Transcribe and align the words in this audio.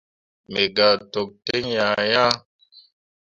Megah 0.51 0.97
tokki 1.13 1.39
ten 1.45 1.65
ah 1.87 2.01
ya. 2.11 2.25